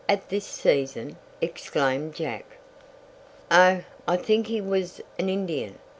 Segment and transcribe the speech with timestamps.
[0.09, 2.57] At this season!" exclaimed Jack.
[3.51, 5.77] "Oh, I think he was an Indian.